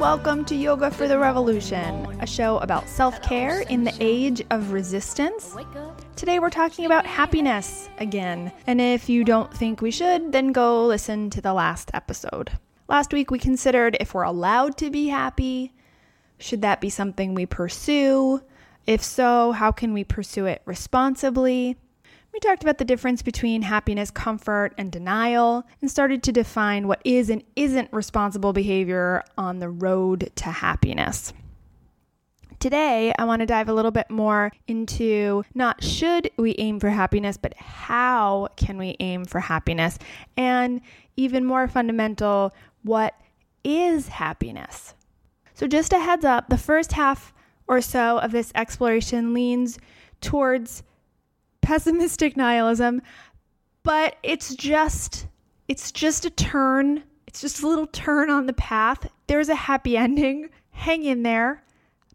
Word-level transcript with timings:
welcome 0.00 0.46
to 0.46 0.56
Yoga 0.56 0.90
for 0.90 1.06
the 1.06 1.18
Revolution, 1.18 2.06
a 2.22 2.26
show 2.26 2.56
about 2.60 2.88
self 2.88 3.20
care 3.20 3.60
in 3.60 3.84
the 3.84 3.92
age 4.00 4.42
of 4.48 4.72
resistance. 4.72 5.54
Today 6.16 6.38
we're 6.38 6.48
talking 6.48 6.86
about 6.86 7.04
happiness 7.04 7.90
again, 7.98 8.50
and 8.66 8.80
if 8.80 9.10
you 9.10 9.24
don't 9.24 9.52
think 9.52 9.82
we 9.82 9.90
should, 9.90 10.32
then 10.32 10.52
go 10.52 10.86
listen 10.86 11.28
to 11.28 11.42
the 11.42 11.52
last 11.52 11.90
episode. 11.92 12.50
Last 12.88 13.12
week 13.12 13.30
we 13.30 13.38
considered 13.38 13.94
if 14.00 14.14
we're 14.14 14.22
allowed 14.22 14.78
to 14.78 14.88
be 14.88 15.08
happy. 15.08 15.74
Should 16.38 16.62
that 16.62 16.80
be 16.80 16.88
something 16.88 17.34
we 17.34 17.44
pursue? 17.44 18.40
If 18.86 19.04
so, 19.04 19.52
how 19.52 19.70
can 19.70 19.92
we 19.92 20.04
pursue 20.04 20.46
it 20.46 20.62
responsibly? 20.64 21.76
We 22.32 22.38
talked 22.38 22.62
about 22.62 22.78
the 22.78 22.84
difference 22.84 23.22
between 23.22 23.62
happiness, 23.62 24.10
comfort, 24.10 24.72
and 24.78 24.92
denial, 24.92 25.64
and 25.80 25.90
started 25.90 26.22
to 26.24 26.32
define 26.32 26.86
what 26.86 27.02
is 27.04 27.28
and 27.28 27.42
isn't 27.56 27.92
responsible 27.92 28.52
behavior 28.52 29.24
on 29.36 29.58
the 29.58 29.68
road 29.68 30.30
to 30.36 30.44
happiness. 30.44 31.32
Today, 32.60 33.12
I 33.18 33.24
want 33.24 33.40
to 33.40 33.46
dive 33.46 33.68
a 33.68 33.72
little 33.72 33.90
bit 33.90 34.10
more 34.10 34.52
into 34.68 35.42
not 35.54 35.82
should 35.82 36.30
we 36.36 36.54
aim 36.58 36.78
for 36.78 36.90
happiness, 36.90 37.36
but 37.36 37.54
how 37.56 38.48
can 38.56 38.78
we 38.78 38.96
aim 39.00 39.24
for 39.24 39.40
happiness? 39.40 39.98
And 40.36 40.82
even 41.16 41.44
more 41.44 41.66
fundamental, 41.66 42.54
what 42.82 43.14
is 43.64 44.08
happiness? 44.08 44.94
So, 45.54 45.66
just 45.66 45.92
a 45.92 45.98
heads 45.98 46.24
up 46.24 46.48
the 46.48 46.58
first 46.58 46.92
half 46.92 47.32
or 47.66 47.80
so 47.80 48.18
of 48.18 48.30
this 48.30 48.52
exploration 48.54 49.34
leans 49.34 49.78
towards 50.20 50.82
pessimistic 51.62 52.36
nihilism, 52.36 53.02
but 53.82 54.16
it's 54.22 54.54
just 54.54 55.26
it's 55.68 55.92
just 55.92 56.24
a 56.24 56.30
turn. 56.30 57.04
It's 57.26 57.40
just 57.40 57.62
a 57.62 57.68
little 57.68 57.86
turn 57.86 58.28
on 58.28 58.46
the 58.46 58.52
path. 58.52 59.08
There's 59.28 59.48
a 59.48 59.54
happy 59.54 59.96
ending. 59.96 60.50
Hang 60.72 61.04
in 61.04 61.22
there. 61.22 61.62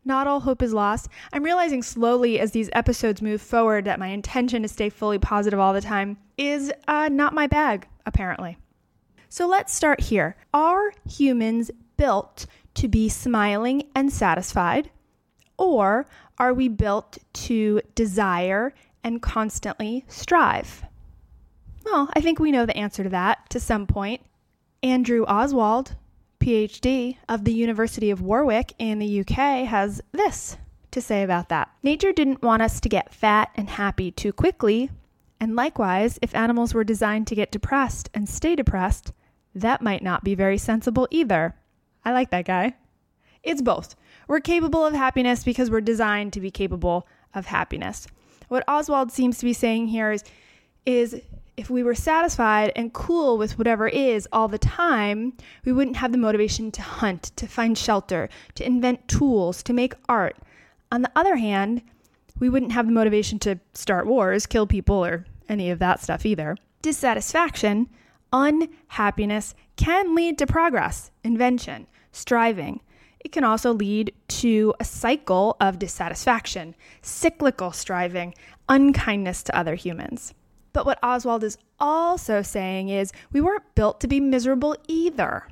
Not 0.04 0.28
all 0.28 0.42
hope 0.42 0.62
is 0.62 0.74
lost. 0.74 1.10
I'm 1.34 1.44
realizing 1.44 1.82
slowly 1.82 2.40
as 2.40 2.52
these 2.52 2.70
episodes 2.74 3.22
move 3.22 3.42
forward 3.42 3.86
that 3.86 3.98
my 3.98 4.08
intention 4.08 4.62
to 4.62 4.68
stay 4.68 4.90
fully 4.90 5.18
positive 5.18 5.60
all 5.60 5.74
the 5.74 5.82
time 5.82 6.18
is 6.38 6.72
uh, 6.88 7.10
not 7.12 7.34
my 7.34 7.48
bag, 7.48 7.88
apparently. 8.06 8.58
So 9.30 9.48
let's 9.48 9.74
start 9.74 10.02
here. 10.02 10.36
Are 10.54 10.94
humans 11.10 11.72
built 11.98 12.46
to 12.76 12.88
be 12.88 13.10
smiling 13.10 13.84
and 13.96 14.12
satisfied? 14.12 14.92
Or 15.58 16.06
are 16.38 16.54
we 16.54 16.68
built 16.68 17.18
to 17.34 17.82
desire 17.96 18.74
and 19.06 19.22
constantly 19.22 20.04
strive? 20.10 20.84
Well, 21.86 22.10
I 22.14 22.20
think 22.20 22.40
we 22.40 22.52
know 22.52 22.66
the 22.66 22.76
answer 22.76 23.04
to 23.04 23.10
that 23.10 23.50
to 23.52 23.60
some 23.60 23.86
point. 23.86 24.22
Andrew 24.82 25.24
Oswald, 25.26 25.96
PhD 26.40 27.18
of 27.30 27.46
the 27.46 27.54
University 27.54 28.10
of 28.10 28.22
Warwick 28.22 28.74
in 28.80 29.00
the 29.00 29.22
UK, 29.22 29.66
has 29.68 30.02
this 30.12 30.58
to 30.92 31.02
say 31.02 31.24
about 31.24 31.50
that. 31.50 31.70
Nature 31.84 32.12
didn't 32.12 32.42
want 32.42 32.64
us 32.64 32.80
to 32.80 32.90
get 32.90 33.14
fat 33.14 33.52
and 33.56 33.70
happy 33.70 34.12
too 34.12 34.34
quickly, 34.34 34.90
and 35.40 35.56
likewise, 35.56 36.18
if 36.22 36.34
animals 36.34 36.74
were 36.74 36.84
designed 36.84 37.28
to 37.28 37.36
get 37.36 37.52
depressed 37.52 38.10
and 38.14 38.28
stay 38.28 38.56
depressed, 38.56 39.12
that 39.54 39.82
might 39.82 40.02
not 40.02 40.24
be 40.24 40.34
very 40.34 40.58
sensible 40.58 41.08
either. 41.12 41.56
I 42.04 42.12
like 42.12 42.32
that 42.32 42.46
guy. 42.46 42.76
It's 43.44 43.62
both. 43.62 43.96
We're 44.28 44.40
capable 44.40 44.84
of 44.84 44.94
happiness 44.94 45.44
because 45.44 45.70
we're 45.70 45.82
designed 45.82 46.34
to 46.34 46.42
be 46.42 46.50
capable 46.50 47.08
of 47.34 47.46
happiness. 47.46 48.08
What 48.56 48.64
Oswald 48.70 49.12
seems 49.12 49.38
to 49.40 49.46
be 49.46 49.52
saying 49.52 49.88
here 49.88 50.14
is, 50.14 50.24
is 50.86 51.22
if 51.58 51.70
we 51.70 51.84
were 51.84 51.94
satisfied 51.94 52.72
and 52.78 52.94
cool 52.94 53.38
with 53.38 53.58
whatever 53.58 53.86
is 53.86 54.30
all 54.32 54.48
the 54.48 54.58
time, 54.58 55.34
we 55.66 55.74
wouldn't 55.74 55.98
have 55.98 56.14
the 56.14 56.18
motivation 56.18 56.72
to 56.72 56.82
hunt, 56.82 57.34
to 57.36 57.48
find 57.48 57.78
shelter, 57.78 58.30
to 58.54 58.66
invent 58.66 59.10
tools, 59.10 59.62
to 59.64 59.74
make 59.74 59.94
art. 60.08 60.38
On 60.90 61.02
the 61.02 61.12
other 61.18 61.36
hand, 61.36 61.82
we 62.40 62.48
wouldn't 62.48 62.72
have 62.72 62.86
the 62.86 62.94
motivation 62.94 63.40
to 63.40 63.60
start 63.74 64.08
wars, 64.08 64.46
kill 64.46 64.68
people, 64.68 65.04
or 65.04 65.26
any 65.50 65.70
of 65.70 65.80
that 65.80 66.02
stuff 66.02 66.26
either. 66.26 66.56
Dissatisfaction, 66.82 67.90
unhappiness 68.32 69.54
can 69.76 70.16
lead 70.16 70.38
to 70.38 70.48
progress, 70.48 71.12
invention, 71.26 71.88
striving. 72.14 72.80
It 73.26 73.32
can 73.32 73.44
also 73.44 73.74
lead 73.74 74.14
to 74.28 74.76
a 74.80 74.86
cycle 74.86 75.58
of 75.60 75.80
dissatisfaction, 75.80 76.76
cyclical 77.02 77.72
striving, 77.72 78.36
unkindness 78.70 79.42
to 79.44 79.58
other 79.58 79.74
humans. 79.74 80.36
But 80.74 80.86
what 80.86 81.00
Oswald 81.02 81.44
is 81.44 81.58
also 81.80 82.44
saying 82.44 82.90
is 82.90 83.12
we 83.34 83.42
weren't 83.42 83.74
built 83.74 84.00
to 84.02 84.08
be 84.08 84.20
miserable 84.20 84.76
either, 84.88 85.48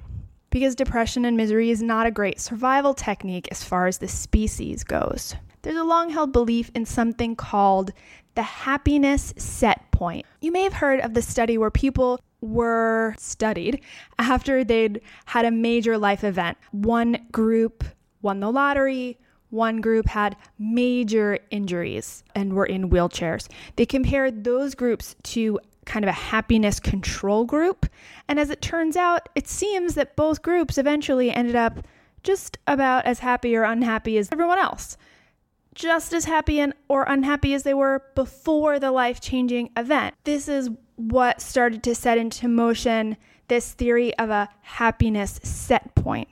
because 0.51 0.75
depression 0.75 1.25
and 1.25 1.35
misery 1.35 1.71
is 1.71 1.81
not 1.81 2.05
a 2.05 2.11
great 2.11 2.39
survival 2.39 2.93
technique 2.93 3.47
as 3.49 3.63
far 3.63 3.87
as 3.87 3.97
the 3.97 4.07
species 4.07 4.83
goes. 4.83 5.33
There's 5.63 5.75
a 5.75 5.83
long 5.83 6.11
held 6.11 6.31
belief 6.31 6.69
in 6.75 6.85
something 6.85 7.35
called 7.35 7.91
the 8.35 8.43
happiness 8.43 9.33
set 9.35 9.89
point. 9.89 10.27
You 10.41 10.51
may 10.51 10.61
have 10.61 10.73
heard 10.73 10.99
of 10.99 11.15
the 11.15 11.23
study 11.23 11.57
where 11.57 11.71
people 11.71 12.19
were 12.43 13.15
studied 13.17 13.81
after 14.19 14.63
they'd 14.63 15.01
had 15.25 15.45
a 15.45 15.51
major 15.51 15.97
life 15.97 16.23
event. 16.23 16.57
One 16.71 17.25
group 17.31 17.83
won 18.21 18.39
the 18.39 18.51
lottery, 18.51 19.17
one 19.49 19.81
group 19.81 20.07
had 20.07 20.35
major 20.57 21.39
injuries 21.51 22.23
and 22.35 22.53
were 22.53 22.65
in 22.65 22.89
wheelchairs. 22.89 23.47
They 23.75 23.85
compared 23.85 24.43
those 24.43 24.75
groups 24.75 25.15
to 25.23 25.59
kind 25.85 26.03
of 26.03 26.09
a 26.09 26.13
happiness 26.13 26.79
control 26.79 27.45
group. 27.45 27.85
And 28.27 28.39
as 28.39 28.49
it 28.49 28.61
turns 28.61 28.95
out, 28.95 29.29
it 29.35 29.47
seems 29.47 29.95
that 29.95 30.15
both 30.15 30.41
groups 30.41 30.77
eventually 30.77 31.29
ended 31.31 31.55
up 31.55 31.85
just 32.23 32.57
about 32.67 33.05
as 33.05 33.19
happy 33.19 33.55
or 33.55 33.63
unhappy 33.63 34.17
as 34.17 34.29
everyone 34.31 34.59
else. 34.59 34.97
Just 35.75 36.13
as 36.13 36.25
happy 36.25 36.59
and 36.59 36.73
or 36.87 37.03
unhappy 37.03 37.53
as 37.53 37.63
they 37.63 37.73
were 37.73 38.03
before 38.15 38.79
the 38.79 38.91
life-changing 38.91 39.71
event. 39.75 40.15
This 40.23 40.47
is 40.47 40.69
what 40.95 41.41
started 41.41 41.83
to 41.83 41.95
set 41.95 42.17
into 42.17 42.47
motion 42.47 43.17
this 43.47 43.73
theory 43.73 44.17
of 44.17 44.29
a 44.29 44.49
happiness 44.61 45.39
set 45.43 45.93
point. 45.95 46.27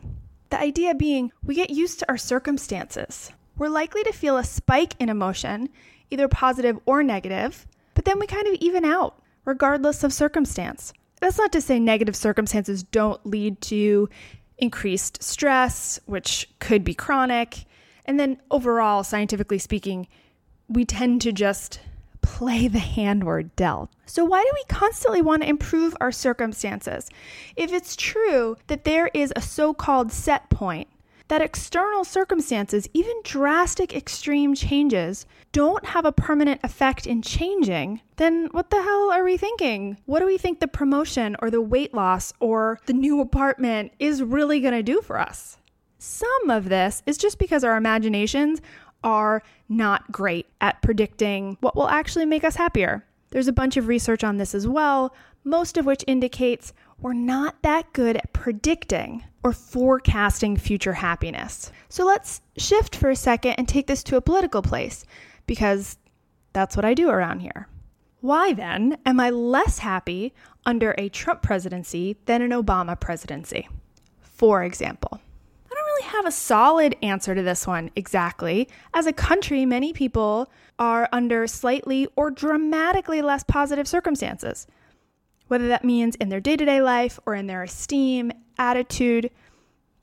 The 0.49 0.59
idea 0.59 0.95
being 0.95 1.31
we 1.43 1.55
get 1.55 1.69
used 1.69 1.99
to 1.99 2.09
our 2.09 2.17
circumstances. 2.17 3.31
We're 3.57 3.69
likely 3.69 4.03
to 4.03 4.11
feel 4.11 4.37
a 4.37 4.43
spike 4.43 4.95
in 4.99 5.09
emotion, 5.09 5.69
either 6.09 6.27
positive 6.27 6.79
or 6.85 7.03
negative, 7.03 7.67
but 7.93 8.05
then 8.05 8.19
we 8.19 8.27
kind 8.27 8.47
of 8.47 8.55
even 8.55 8.85
out, 8.85 9.21
regardless 9.45 10.03
of 10.03 10.13
circumstance. 10.13 10.93
That's 11.19 11.37
not 11.37 11.51
to 11.51 11.61
say 11.61 11.79
negative 11.79 12.15
circumstances 12.15 12.83
don't 12.83 13.23
lead 13.25 13.61
to 13.61 14.09
increased 14.57 15.21
stress, 15.21 15.99
which 16.05 16.49
could 16.59 16.83
be 16.83 16.93
chronic. 16.93 17.65
And 18.05 18.19
then 18.19 18.41
overall, 18.49 19.03
scientifically 19.03 19.59
speaking, 19.59 20.07
we 20.67 20.85
tend 20.85 21.21
to 21.21 21.31
just 21.31 21.79
play 22.21 22.67
the 22.67 22.79
hand 22.79 23.23
we're 23.23 23.43
dealt. 23.43 23.89
So, 24.05 24.25
why 24.25 24.41
do 24.43 24.51
we 24.53 24.63
constantly 24.67 25.21
want 25.21 25.43
to 25.43 25.49
improve 25.49 25.95
our 26.01 26.11
circumstances? 26.11 27.09
If 27.55 27.71
it's 27.71 27.95
true 27.95 28.57
that 28.67 28.83
there 28.83 29.09
is 29.13 29.33
a 29.35 29.41
so 29.41 29.73
called 29.73 30.11
set 30.11 30.49
point, 30.49 30.87
that 31.31 31.41
external 31.41 32.03
circumstances, 32.03 32.89
even 32.93 33.15
drastic 33.23 33.95
extreme 33.95 34.53
changes, 34.53 35.25
don't 35.53 35.85
have 35.85 36.03
a 36.03 36.11
permanent 36.11 36.59
effect 36.61 37.07
in 37.07 37.21
changing, 37.21 38.01
then 38.17 38.49
what 38.51 38.69
the 38.69 38.81
hell 38.81 39.09
are 39.11 39.23
we 39.23 39.37
thinking? 39.37 39.97
What 40.05 40.19
do 40.19 40.25
we 40.25 40.37
think 40.37 40.59
the 40.59 40.67
promotion 40.67 41.37
or 41.41 41.49
the 41.49 41.61
weight 41.61 41.93
loss 41.93 42.33
or 42.41 42.79
the 42.85 42.91
new 42.91 43.21
apartment 43.21 43.93
is 43.97 44.21
really 44.21 44.59
going 44.59 44.73
to 44.73 44.83
do 44.83 45.01
for 45.01 45.17
us? 45.17 45.57
Some 45.99 46.49
of 46.49 46.67
this 46.67 47.01
is 47.05 47.17
just 47.17 47.39
because 47.39 47.63
our 47.63 47.77
imaginations 47.77 48.59
are 49.03 49.43
not 49.69 50.11
great 50.11 50.47
at 50.59 50.81
predicting 50.81 51.57
what 51.61 51.75
will 51.75 51.89
actually 51.89 52.25
make 52.25 52.43
us 52.43 52.55
happier. 52.55 53.05
There's 53.31 53.47
a 53.47 53.53
bunch 53.53 53.77
of 53.77 53.87
research 53.87 54.23
on 54.23 54.37
this 54.37 54.53
as 54.53 54.67
well, 54.67 55.15
most 55.43 55.77
of 55.77 55.85
which 55.85 56.03
indicates 56.07 56.73
we're 56.99 57.13
not 57.13 57.61
that 57.63 57.91
good 57.93 58.17
at 58.17 58.33
predicting 58.33 59.23
or 59.43 59.53
forecasting 59.53 60.57
future 60.57 60.93
happiness. 60.93 61.71
So 61.89 62.05
let's 62.05 62.41
shift 62.57 62.95
for 62.95 63.09
a 63.09 63.15
second 63.15 63.53
and 63.53 63.67
take 63.67 63.87
this 63.87 64.03
to 64.03 64.17
a 64.17 64.21
political 64.21 64.61
place 64.61 65.05
because 65.47 65.97
that's 66.53 66.75
what 66.75 66.85
I 66.85 66.93
do 66.93 67.09
around 67.09 67.39
here. 67.39 67.67
Why 68.19 68.53
then 68.53 68.97
am 69.05 69.19
I 69.19 69.31
less 69.31 69.79
happy 69.79 70.33
under 70.63 70.93
a 70.97 71.09
Trump 71.09 71.41
presidency 71.41 72.17
than 72.25 72.43
an 72.43 72.51
Obama 72.51 72.99
presidency? 72.99 73.67
For 74.19 74.63
example, 74.63 75.19
really 76.01 76.15
have 76.15 76.25
a 76.25 76.31
solid 76.31 76.95
answer 77.01 77.35
to 77.35 77.43
this 77.43 77.67
one 77.67 77.91
exactly. 77.95 78.67
As 78.93 79.05
a 79.05 79.13
country, 79.13 79.65
many 79.65 79.93
people 79.93 80.51
are 80.79 81.07
under 81.11 81.47
slightly 81.47 82.07
or 82.15 82.31
dramatically 82.31 83.21
less 83.21 83.43
positive 83.43 83.87
circumstances, 83.87 84.67
whether 85.47 85.67
that 85.67 85.83
means 85.83 86.15
in 86.15 86.29
their 86.29 86.39
day 86.39 86.57
to 86.57 86.65
day 86.65 86.81
life 86.81 87.19
or 87.25 87.35
in 87.35 87.47
their 87.47 87.63
esteem, 87.63 88.31
attitude. 88.57 89.29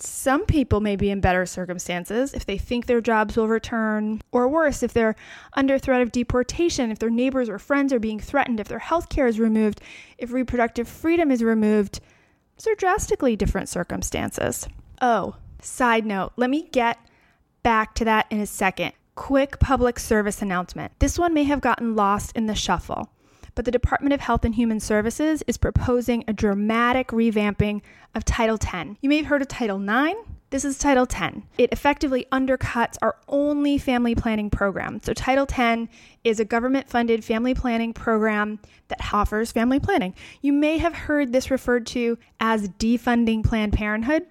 Some 0.00 0.46
people 0.46 0.80
may 0.80 0.94
be 0.94 1.10
in 1.10 1.20
better 1.20 1.44
circumstances 1.44 2.32
if 2.32 2.46
they 2.46 2.56
think 2.56 2.86
their 2.86 3.00
jobs 3.00 3.36
will 3.36 3.48
return, 3.48 4.20
or 4.30 4.46
worse, 4.46 4.84
if 4.84 4.92
they're 4.92 5.16
under 5.54 5.76
threat 5.76 6.02
of 6.02 6.12
deportation, 6.12 6.92
if 6.92 7.00
their 7.00 7.10
neighbors 7.10 7.48
or 7.48 7.58
friends 7.58 7.92
are 7.92 7.98
being 7.98 8.20
threatened, 8.20 8.60
if 8.60 8.68
their 8.68 8.78
health 8.78 9.08
care 9.08 9.26
is 9.26 9.40
removed, 9.40 9.80
if 10.16 10.32
reproductive 10.32 10.86
freedom 10.86 11.32
is 11.32 11.42
removed. 11.42 11.98
These 12.56 12.68
are 12.68 12.76
drastically 12.76 13.34
different 13.34 13.68
circumstances. 13.68 14.68
Oh, 15.00 15.34
Side 15.60 16.06
note, 16.06 16.32
let 16.36 16.50
me 16.50 16.68
get 16.70 16.98
back 17.62 17.94
to 17.96 18.04
that 18.04 18.26
in 18.30 18.40
a 18.40 18.46
second. 18.46 18.92
Quick 19.14 19.58
public 19.58 19.98
service 19.98 20.40
announcement. 20.40 20.92
This 21.00 21.18
one 21.18 21.34
may 21.34 21.44
have 21.44 21.60
gotten 21.60 21.96
lost 21.96 22.36
in 22.36 22.46
the 22.46 22.54
shuffle, 22.54 23.10
but 23.56 23.64
the 23.64 23.72
Department 23.72 24.12
of 24.12 24.20
Health 24.20 24.44
and 24.44 24.54
Human 24.54 24.78
Services 24.78 25.42
is 25.48 25.56
proposing 25.56 26.22
a 26.28 26.32
dramatic 26.32 27.08
revamping 27.08 27.82
of 28.14 28.24
Title 28.24 28.58
X. 28.62 28.90
You 29.00 29.08
may 29.08 29.16
have 29.16 29.26
heard 29.26 29.42
of 29.42 29.48
Title 29.48 29.82
IX. 29.82 30.20
This 30.50 30.64
is 30.64 30.78
Title 30.78 31.06
X. 31.10 31.38
It 31.58 31.72
effectively 31.72 32.26
undercuts 32.30 32.96
our 33.02 33.16
only 33.26 33.76
family 33.76 34.14
planning 34.14 34.48
program. 34.48 35.00
So, 35.02 35.12
Title 35.12 35.46
X 35.50 35.90
is 36.22 36.38
a 36.40 36.44
government 36.44 36.88
funded 36.88 37.24
family 37.24 37.54
planning 37.54 37.92
program 37.92 38.60
that 38.86 39.12
offers 39.12 39.50
family 39.50 39.80
planning. 39.80 40.14
You 40.40 40.52
may 40.52 40.78
have 40.78 40.94
heard 40.94 41.32
this 41.32 41.50
referred 41.50 41.86
to 41.88 42.16
as 42.38 42.68
defunding 42.68 43.44
Planned 43.44 43.72
Parenthood. 43.72 44.26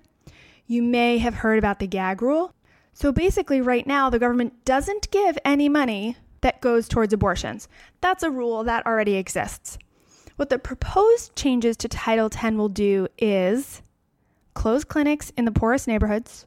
You 0.69 0.83
may 0.83 1.17
have 1.19 1.35
heard 1.35 1.57
about 1.57 1.79
the 1.79 1.87
gag 1.87 2.21
rule. 2.21 2.53
So, 2.91 3.13
basically, 3.13 3.61
right 3.61 3.87
now, 3.87 4.09
the 4.09 4.19
government 4.19 4.65
doesn't 4.65 5.09
give 5.11 5.37
any 5.45 5.69
money 5.69 6.17
that 6.41 6.59
goes 6.59 6.89
towards 6.89 7.13
abortions. 7.13 7.69
That's 8.01 8.23
a 8.23 8.29
rule 8.29 8.65
that 8.65 8.85
already 8.85 9.15
exists. 9.15 9.77
What 10.35 10.49
the 10.49 10.59
proposed 10.59 11.35
changes 11.35 11.77
to 11.77 11.87
Title 11.87 12.25
X 12.25 12.55
will 12.55 12.69
do 12.69 13.07
is 13.17 13.81
close 14.55 14.83
clinics 14.83 15.31
in 15.37 15.45
the 15.45 15.51
poorest 15.51 15.87
neighborhoods, 15.87 16.45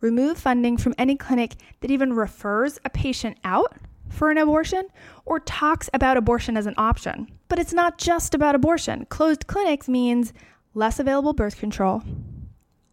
remove 0.00 0.38
funding 0.38 0.76
from 0.76 0.94
any 0.96 1.16
clinic 1.16 1.56
that 1.80 1.90
even 1.90 2.12
refers 2.12 2.78
a 2.84 2.90
patient 2.90 3.36
out 3.42 3.74
for 4.08 4.30
an 4.30 4.38
abortion 4.38 4.86
or 5.24 5.40
talks 5.40 5.90
about 5.92 6.16
abortion 6.16 6.56
as 6.56 6.66
an 6.66 6.74
option. 6.76 7.28
But 7.48 7.58
it's 7.58 7.72
not 7.72 7.98
just 7.98 8.34
about 8.34 8.54
abortion. 8.54 9.06
Closed 9.06 9.46
clinics 9.46 9.88
means 9.88 10.32
less 10.72 11.00
available 11.00 11.32
birth 11.32 11.58
control, 11.58 12.02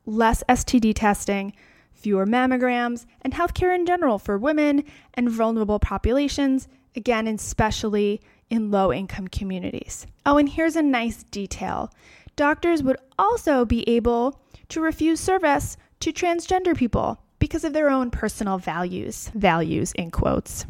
less 0.07 0.43
STD 0.49 0.93
testing, 0.95 1.53
fewer 1.91 2.25
mammograms, 2.25 3.05
and 3.21 3.33
healthcare 3.33 3.75
in 3.75 3.85
general 3.85 4.17
for 4.17 4.37
women 4.37 4.83
and 5.13 5.29
vulnerable 5.29 5.77
populations, 5.77 6.67
again, 6.95 7.27
especially 7.27 8.19
in 8.49 8.71
low 8.71 8.91
income 8.91 9.27
communities. 9.27 10.07
Oh, 10.25 10.37
and 10.37 10.49
here's 10.49 10.75
a 10.75 10.81
nice 10.81 11.23
detail 11.23 11.91
doctors 12.35 12.83
would 12.83 12.97
also 13.17 13.65
be 13.65 13.87
able 13.89 14.39
to 14.69 14.79
refuse 14.79 15.19
service 15.19 15.75
to 15.99 16.13
transgender 16.13 16.77
people 16.77 17.19
because 17.39 17.63
of 17.63 17.73
their 17.73 17.89
own 17.89 18.11
personal 18.11 18.57
values. 18.57 19.31
Values, 19.33 19.91
in 19.93 20.11
quotes. 20.11 20.65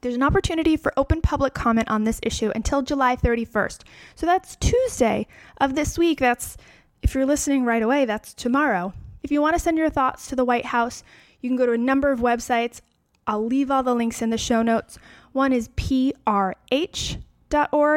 There's 0.00 0.14
an 0.14 0.22
opportunity 0.22 0.76
for 0.76 0.92
open 0.96 1.20
public 1.20 1.54
comment 1.54 1.90
on 1.90 2.04
this 2.04 2.20
issue 2.22 2.52
until 2.54 2.82
July 2.82 3.16
31st. 3.16 3.82
So 4.14 4.26
that's 4.26 4.54
Tuesday 4.56 5.26
of 5.60 5.74
this 5.74 5.98
week. 5.98 6.20
That's, 6.20 6.56
if 7.02 7.14
you're 7.14 7.26
listening 7.26 7.64
right 7.64 7.82
away, 7.82 8.04
that's 8.04 8.34
tomorrow. 8.34 8.92
If 9.22 9.30
you 9.30 9.40
want 9.40 9.54
to 9.54 9.60
send 9.60 9.78
your 9.78 9.90
thoughts 9.90 10.26
to 10.28 10.36
the 10.36 10.44
White 10.44 10.66
House, 10.66 11.02
you 11.40 11.50
can 11.50 11.56
go 11.56 11.66
to 11.66 11.72
a 11.72 11.78
number 11.78 12.10
of 12.10 12.20
websites. 12.20 12.80
I'll 13.26 13.44
leave 13.44 13.70
all 13.70 13.82
the 13.82 13.94
links 13.94 14.22
in 14.22 14.30
the 14.30 14.38
show 14.38 14.62
notes. 14.62 14.98
One 15.32 15.52
is 15.52 15.68
prh.org, 15.68 17.16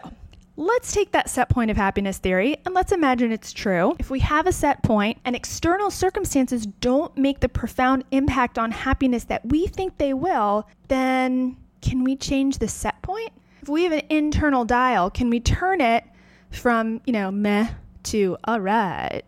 Let's 0.61 0.91
take 0.91 1.13
that 1.13 1.29
set 1.29 1.47
point 1.47 1.71
of 1.71 1.77
happiness 1.77 2.17
theory 2.17 2.57
and 2.65 2.75
let's 2.75 2.91
imagine 2.91 3.31
it's 3.31 3.53
true. 3.53 3.95
If 3.97 4.09
we 4.09 4.19
have 4.19 4.45
a 4.45 4.51
set 4.51 4.83
point 4.83 5.17
and 5.23 5.33
external 5.33 5.89
circumstances 5.89 6.65
don't 6.65 7.17
make 7.17 7.39
the 7.39 7.47
profound 7.47 8.03
impact 8.11 8.59
on 8.59 8.71
happiness 8.71 9.23
that 9.23 9.45
we 9.45 9.67
think 9.67 9.97
they 9.97 10.13
will, 10.13 10.67
then 10.89 11.55
can 11.81 12.03
we 12.03 12.17
change 12.17 12.57
the 12.57 12.67
set 12.67 13.01
point? 13.01 13.31
If 13.61 13.69
we 13.69 13.85
have 13.85 13.93
an 13.93 14.01
internal 14.09 14.65
dial, 14.65 15.09
can 15.09 15.29
we 15.29 15.39
turn 15.39 15.79
it 15.79 16.03
from, 16.51 16.99
you 17.05 17.13
know, 17.13 17.31
meh 17.31 17.69
to 18.03 18.35
all 18.43 18.59
right? 18.59 19.21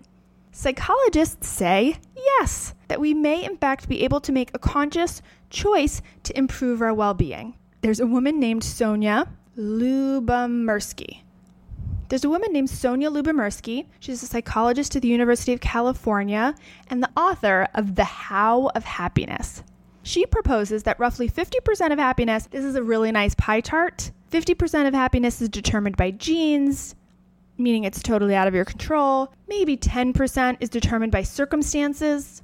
Psychologists 0.52 1.48
say 1.48 1.96
yes, 2.14 2.74
that 2.90 3.00
we 3.00 3.14
may 3.14 3.46
in 3.46 3.56
fact 3.56 3.88
be 3.88 4.04
able 4.04 4.20
to 4.20 4.34
make 4.34 4.52
a 4.54 4.60
conscious 4.60 5.22
choice 5.50 6.02
to 6.24 6.38
improve 6.38 6.82
our 6.82 6.94
well 6.94 7.14
being. 7.14 7.58
There's 7.80 8.02
a 8.02 8.06
woman 8.06 8.38
named 8.38 8.64
Sonja 8.64 9.30
Lyubomirsky. 9.58 11.22
There's 12.12 12.26
a 12.26 12.30
woman 12.30 12.52
named 12.52 12.68
Sonja 12.68 13.10
Lyubomirsky. 13.10 13.86
She's 14.02 14.22
a 14.22 14.26
psychologist 14.26 14.98
at 14.98 15.02
the 15.02 15.08
University 15.08 15.54
of 15.54 15.62
California 15.62 16.54
and 16.90 17.02
the 17.02 17.10
author 17.16 17.70
of 17.74 17.96
The 17.96 18.04
How 18.04 18.68
of 18.76 18.84
Happiness. 18.84 19.64
She 20.04 20.26
proposes 20.26 20.84
that 20.84 21.00
roughly 21.00 21.30
50% 21.30 21.94
of 21.94 21.98
happiness, 21.98 22.50
this 22.52 22.66
is 22.66 22.76
a 22.76 22.84
really 22.84 23.14
nice 23.14 23.34
pie 23.36 23.62
chart, 23.62 24.12
50% 24.30 24.90
of 24.90 24.94
happiness 24.94 25.42
is 25.42 25.48
determined 25.48 25.96
by 25.96 26.12
genes, 26.12 26.96
meaning 27.58 27.86
it's 27.86 28.04
totally 28.04 28.36
out 28.36 28.50
of 28.50 28.54
your 28.54 28.66
control. 28.66 29.34
Maybe 29.48 29.78
10% 29.78 30.58
is 30.60 30.68
determined 30.68 31.14
by 31.14 31.24
circumstances, 31.24 32.44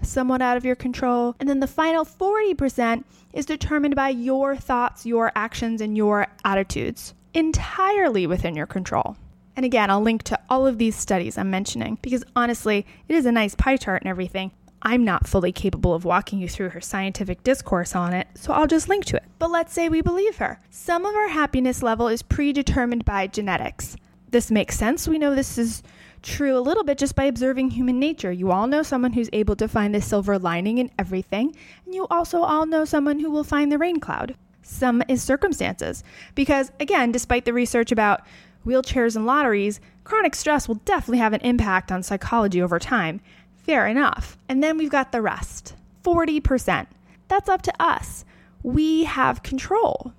somewhat 0.00 0.40
out 0.40 0.56
of 0.56 0.64
your 0.64 0.74
control. 0.76 1.36
And 1.38 1.46
then 1.46 1.60
the 1.60 1.66
final 1.66 2.06
40% 2.06 3.04
is 3.34 3.44
determined 3.44 3.94
by 3.94 4.08
your 4.08 4.56
thoughts, 4.56 5.04
your 5.04 5.30
actions, 5.36 5.82
and 5.82 5.98
your 5.98 6.28
attitudes, 6.46 7.12
entirely 7.34 8.26
within 8.26 8.54
your 8.54 8.66
control. 8.66 9.16
And 9.54 9.66
again, 9.66 9.90
I'll 9.90 10.00
link 10.00 10.22
to 10.24 10.38
all 10.48 10.66
of 10.66 10.78
these 10.78 10.96
studies 10.96 11.36
I'm 11.36 11.50
mentioning 11.50 11.98
because 12.02 12.24
honestly, 12.34 12.86
it 13.08 13.14
is 13.14 13.26
a 13.26 13.32
nice 13.32 13.54
pie 13.54 13.76
chart 13.76 14.02
and 14.02 14.08
everything. 14.08 14.50
I'm 14.84 15.04
not 15.04 15.28
fully 15.28 15.52
capable 15.52 15.94
of 15.94 16.04
walking 16.04 16.40
you 16.40 16.48
through 16.48 16.70
her 16.70 16.80
scientific 16.80 17.44
discourse 17.44 17.94
on 17.94 18.12
it, 18.14 18.26
so 18.34 18.52
I'll 18.52 18.66
just 18.66 18.88
link 18.88 19.04
to 19.06 19.16
it. 19.16 19.24
But 19.38 19.50
let's 19.50 19.72
say 19.72 19.88
we 19.88 20.00
believe 20.00 20.36
her. 20.38 20.58
Some 20.70 21.06
of 21.06 21.14
our 21.14 21.28
happiness 21.28 21.82
level 21.82 22.08
is 22.08 22.22
predetermined 22.22 23.04
by 23.04 23.28
genetics. 23.28 23.96
This 24.30 24.50
makes 24.50 24.76
sense. 24.76 25.06
We 25.06 25.18
know 25.18 25.34
this 25.34 25.56
is 25.56 25.84
true 26.22 26.56
a 26.56 26.60
little 26.60 26.82
bit 26.82 26.98
just 26.98 27.14
by 27.14 27.24
observing 27.24 27.70
human 27.70 28.00
nature. 28.00 28.32
You 28.32 28.50
all 28.50 28.66
know 28.66 28.82
someone 28.82 29.12
who's 29.12 29.30
able 29.32 29.54
to 29.56 29.68
find 29.68 29.94
the 29.94 30.00
silver 30.00 30.38
lining 30.38 30.78
in 30.78 30.90
everything, 30.98 31.54
and 31.84 31.94
you 31.94 32.06
also 32.10 32.40
all 32.42 32.66
know 32.66 32.84
someone 32.84 33.20
who 33.20 33.30
will 33.30 33.44
find 33.44 33.70
the 33.70 33.78
rain 33.78 34.00
cloud. 34.00 34.34
Some 34.62 35.02
is 35.08 35.22
circumstances. 35.22 36.02
Because, 36.34 36.72
again, 36.80 37.12
despite 37.12 37.44
the 37.44 37.52
research 37.52 37.92
about 37.92 38.22
wheelchairs 38.66 39.16
and 39.16 39.26
lotteries, 39.26 39.80
chronic 40.04 40.34
stress 40.34 40.68
will 40.68 40.76
definitely 40.76 41.18
have 41.18 41.32
an 41.32 41.40
impact 41.40 41.92
on 41.92 42.02
psychology 42.02 42.62
over 42.62 42.78
time. 42.78 43.20
Fair 43.56 43.86
enough. 43.86 44.36
And 44.48 44.62
then 44.62 44.78
we've 44.78 44.90
got 44.90 45.12
the 45.12 45.22
rest 45.22 45.74
40%. 46.04 46.86
That's 47.28 47.48
up 47.48 47.62
to 47.62 47.72
us. 47.80 48.24
We 48.62 49.04
have 49.04 49.42
control. 49.42 50.12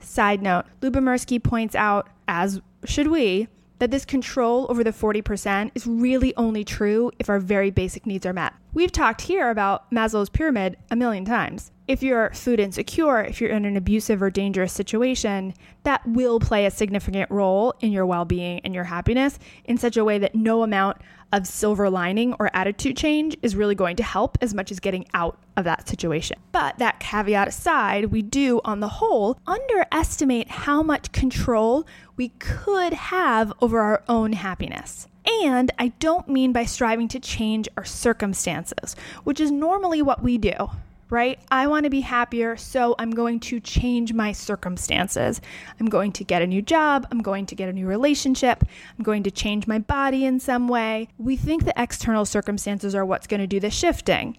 Side 0.00 0.42
note 0.42 0.64
Lyubomirsky 0.80 1.42
points 1.42 1.74
out, 1.74 2.08
as 2.26 2.60
should 2.84 3.08
we, 3.08 3.48
that 3.80 3.90
this 3.90 4.04
control 4.04 4.66
over 4.68 4.84
the 4.84 4.92
40% 4.92 5.72
is 5.74 5.86
really 5.86 6.36
only 6.36 6.64
true 6.64 7.10
if 7.18 7.28
our 7.28 7.40
very 7.40 7.70
basic 7.70 8.06
needs 8.06 8.24
are 8.24 8.32
met. 8.32 8.52
We've 8.72 8.92
talked 8.92 9.22
here 9.22 9.50
about 9.50 9.90
Maslow's 9.90 10.28
pyramid 10.28 10.76
a 10.90 10.96
million 10.96 11.24
times. 11.24 11.72
If 11.88 12.04
you're 12.04 12.30
food 12.30 12.60
insecure, 12.60 13.20
if 13.22 13.40
you're 13.40 13.50
in 13.50 13.64
an 13.64 13.76
abusive 13.76 14.22
or 14.22 14.30
dangerous 14.30 14.72
situation, 14.72 15.54
that 15.82 16.06
will 16.06 16.38
play 16.38 16.66
a 16.66 16.70
significant 16.70 17.28
role 17.32 17.74
in 17.80 17.90
your 17.90 18.06
well 18.06 18.24
being 18.24 18.60
and 18.60 18.74
your 18.74 18.84
happiness 18.84 19.40
in 19.64 19.76
such 19.76 19.96
a 19.96 20.04
way 20.04 20.18
that 20.18 20.36
no 20.36 20.62
amount 20.62 20.98
of 21.32 21.46
silver 21.46 21.88
lining 21.88 22.34
or 22.38 22.50
attitude 22.54 22.96
change 22.96 23.36
is 23.42 23.56
really 23.56 23.74
going 23.74 23.96
to 23.96 24.02
help 24.02 24.38
as 24.40 24.54
much 24.54 24.70
as 24.70 24.80
getting 24.80 25.06
out 25.14 25.38
of 25.56 25.64
that 25.64 25.88
situation. 25.88 26.38
But 26.52 26.78
that 26.78 27.00
caveat 27.00 27.48
aside, 27.48 28.06
we 28.06 28.22
do, 28.22 28.60
on 28.64 28.80
the 28.80 28.88
whole, 28.88 29.38
underestimate 29.46 30.48
how 30.48 30.82
much 30.82 31.12
control 31.12 31.86
we 32.16 32.30
could 32.38 32.92
have 32.92 33.52
over 33.60 33.80
our 33.80 34.02
own 34.08 34.32
happiness. 34.32 35.06
And 35.42 35.70
I 35.78 35.88
don't 36.00 36.28
mean 36.28 36.52
by 36.52 36.64
striving 36.64 37.08
to 37.08 37.20
change 37.20 37.68
our 37.76 37.84
circumstances, 37.84 38.96
which 39.24 39.38
is 39.38 39.50
normally 39.50 40.02
what 40.02 40.22
we 40.22 40.38
do 40.38 40.70
right? 41.10 41.38
I 41.50 41.66
want 41.66 41.84
to 41.84 41.90
be 41.90 42.00
happier, 42.00 42.56
so 42.56 42.94
I'm 42.98 43.10
going 43.10 43.40
to 43.40 43.60
change 43.60 44.12
my 44.12 44.32
circumstances. 44.32 45.40
I'm 45.78 45.86
going 45.86 46.12
to 46.12 46.24
get 46.24 46.42
a 46.42 46.46
new 46.46 46.62
job. 46.62 47.06
I'm 47.10 47.20
going 47.20 47.46
to 47.46 47.54
get 47.54 47.68
a 47.68 47.72
new 47.72 47.86
relationship. 47.86 48.64
I'm 48.96 49.04
going 49.04 49.24
to 49.24 49.30
change 49.30 49.66
my 49.66 49.80
body 49.80 50.24
in 50.24 50.40
some 50.40 50.68
way. 50.68 51.08
We 51.18 51.36
think 51.36 51.64
the 51.64 51.74
external 51.76 52.24
circumstances 52.24 52.94
are 52.94 53.04
what's 53.04 53.26
going 53.26 53.40
to 53.40 53.46
do 53.46 53.60
the 53.60 53.70
shifting. 53.70 54.38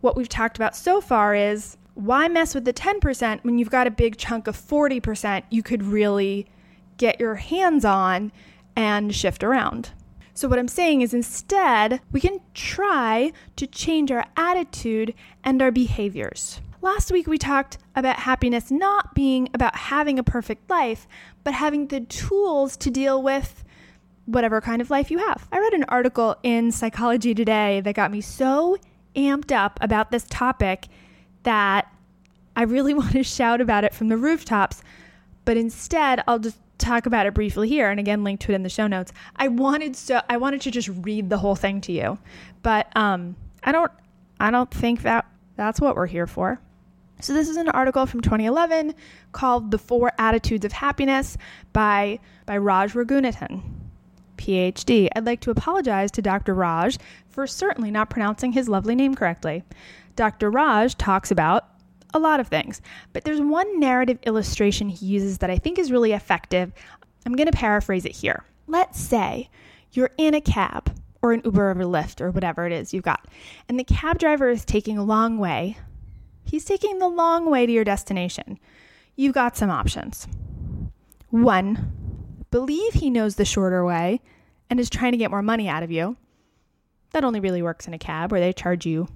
What 0.00 0.16
we've 0.16 0.28
talked 0.28 0.56
about 0.56 0.76
so 0.76 1.00
far 1.00 1.34
is 1.34 1.76
why 1.94 2.26
mess 2.28 2.54
with 2.54 2.64
the 2.64 2.72
10% 2.72 3.44
when 3.44 3.58
you've 3.58 3.70
got 3.70 3.86
a 3.86 3.90
big 3.90 4.16
chunk 4.16 4.46
of 4.46 4.56
40% 4.56 5.44
you 5.50 5.62
could 5.62 5.82
really 5.82 6.46
get 6.96 7.20
your 7.20 7.36
hands 7.36 7.84
on 7.84 8.32
and 8.74 9.14
shift 9.14 9.44
around? 9.44 9.90
So, 10.34 10.48
what 10.48 10.58
I'm 10.58 10.68
saying 10.68 11.02
is 11.02 11.12
instead, 11.12 12.00
we 12.10 12.20
can 12.20 12.40
try 12.54 13.32
to 13.56 13.66
change 13.66 14.10
our 14.10 14.24
attitude 14.36 15.14
and 15.44 15.60
our 15.60 15.70
behaviors. 15.70 16.60
Last 16.80 17.12
week, 17.12 17.26
we 17.26 17.38
talked 17.38 17.78
about 17.94 18.20
happiness 18.20 18.70
not 18.70 19.14
being 19.14 19.48
about 19.52 19.76
having 19.76 20.18
a 20.18 20.24
perfect 20.24 20.68
life, 20.70 21.06
but 21.44 21.54
having 21.54 21.88
the 21.88 22.00
tools 22.00 22.76
to 22.78 22.90
deal 22.90 23.22
with 23.22 23.62
whatever 24.24 24.60
kind 24.60 24.80
of 24.80 24.90
life 24.90 25.10
you 25.10 25.18
have. 25.18 25.46
I 25.52 25.58
read 25.58 25.74
an 25.74 25.84
article 25.84 26.36
in 26.42 26.72
Psychology 26.72 27.34
Today 27.34 27.80
that 27.82 27.94
got 27.94 28.10
me 28.10 28.20
so 28.20 28.78
amped 29.14 29.52
up 29.52 29.78
about 29.82 30.10
this 30.10 30.24
topic 30.28 30.88
that 31.42 31.92
I 32.56 32.62
really 32.62 32.94
want 32.94 33.12
to 33.12 33.22
shout 33.22 33.60
about 33.60 33.84
it 33.84 33.92
from 33.94 34.08
the 34.08 34.16
rooftops. 34.16 34.82
But 35.44 35.56
instead, 35.56 36.22
I'll 36.26 36.38
just 36.38 36.58
talk 36.82 37.06
about 37.06 37.26
it 37.26 37.34
briefly 37.34 37.68
here 37.68 37.90
and 37.90 37.98
again 37.98 38.24
link 38.24 38.40
to 38.40 38.52
it 38.52 38.54
in 38.54 38.62
the 38.62 38.68
show 38.68 38.86
notes. 38.86 39.12
I 39.36 39.48
wanted 39.48 39.96
so 39.96 40.20
I 40.28 40.36
wanted 40.36 40.60
to 40.62 40.70
just 40.70 40.88
read 40.88 41.30
the 41.30 41.38
whole 41.38 41.54
thing 41.54 41.80
to 41.82 41.92
you. 41.92 42.18
But 42.62 42.94
um 42.96 43.36
I 43.62 43.72
don't 43.72 43.92
I 44.40 44.50
don't 44.50 44.70
think 44.70 45.02
that 45.02 45.26
that's 45.56 45.80
what 45.80 45.96
we're 45.96 46.06
here 46.06 46.26
for. 46.26 46.60
So 47.20 47.32
this 47.32 47.48
is 47.48 47.56
an 47.56 47.68
article 47.68 48.04
from 48.06 48.20
2011 48.20 48.94
called 49.30 49.70
The 49.70 49.78
Four 49.78 50.10
Attitudes 50.18 50.64
of 50.64 50.72
Happiness 50.72 51.38
by 51.72 52.18
by 52.46 52.58
Raj 52.58 52.92
Raghunathan. 52.94 53.62
PhD. 54.36 55.08
I'd 55.14 55.24
like 55.24 55.40
to 55.42 55.52
apologize 55.52 56.10
to 56.12 56.22
Dr. 56.22 56.52
Raj 56.52 56.98
for 57.28 57.46
certainly 57.46 57.92
not 57.92 58.10
pronouncing 58.10 58.52
his 58.52 58.68
lovely 58.68 58.96
name 58.96 59.14
correctly. 59.14 59.62
Dr. 60.16 60.50
Raj 60.50 60.96
talks 60.96 61.30
about 61.30 61.71
a 62.14 62.18
lot 62.18 62.40
of 62.40 62.48
things. 62.48 62.80
But 63.12 63.24
there's 63.24 63.40
one 63.40 63.80
narrative 63.80 64.18
illustration 64.24 64.88
he 64.88 65.06
uses 65.06 65.38
that 65.38 65.50
I 65.50 65.58
think 65.58 65.78
is 65.78 65.92
really 65.92 66.12
effective. 66.12 66.72
I'm 67.26 67.34
going 67.34 67.50
to 67.50 67.56
paraphrase 67.56 68.04
it 68.04 68.12
here. 68.12 68.44
Let's 68.66 69.00
say 69.00 69.48
you're 69.92 70.10
in 70.18 70.34
a 70.34 70.40
cab 70.40 70.94
or 71.20 71.32
an 71.32 71.42
Uber 71.44 71.68
or 71.68 71.70
a 71.72 71.84
Lyft 71.84 72.20
or 72.20 72.30
whatever 72.30 72.66
it 72.66 72.72
is 72.72 72.92
you've 72.92 73.04
got, 73.04 73.26
and 73.68 73.78
the 73.78 73.84
cab 73.84 74.18
driver 74.18 74.48
is 74.48 74.64
taking 74.64 74.98
a 74.98 75.04
long 75.04 75.38
way. 75.38 75.76
He's 76.44 76.64
taking 76.64 76.98
the 76.98 77.08
long 77.08 77.48
way 77.48 77.66
to 77.66 77.72
your 77.72 77.84
destination. 77.84 78.58
You've 79.14 79.34
got 79.34 79.56
some 79.56 79.70
options. 79.70 80.26
One, 81.30 81.92
believe 82.50 82.94
he 82.94 83.08
knows 83.08 83.36
the 83.36 83.44
shorter 83.44 83.84
way 83.84 84.20
and 84.68 84.80
is 84.80 84.90
trying 84.90 85.12
to 85.12 85.18
get 85.18 85.30
more 85.30 85.42
money 85.42 85.68
out 85.68 85.82
of 85.82 85.90
you. 85.90 86.16
That 87.12 87.24
only 87.24 87.40
really 87.40 87.62
works 87.62 87.86
in 87.86 87.94
a 87.94 87.98
cab 87.98 88.32
where 88.32 88.40
they 88.40 88.52
charge 88.52 88.86
you 88.86 89.06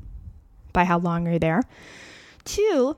by 0.73 0.85
how 0.85 0.99
long 0.99 1.27
you're 1.27 1.39
there. 1.39 1.63
Two, 2.47 2.97